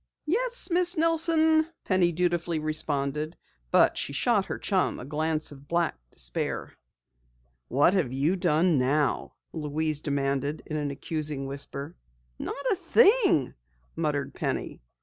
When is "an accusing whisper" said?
10.75-11.93